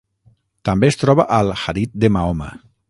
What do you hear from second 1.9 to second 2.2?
de